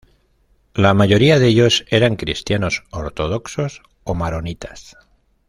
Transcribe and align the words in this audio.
La 0.73 0.95
mayoría 0.95 1.37
de 1.37 1.47
ellos 1.49 1.85
eran 1.89 2.15
cristianos 2.15 2.85
ortodoxos 2.89 3.83
o 4.03 4.15
maronitas. 4.15 4.97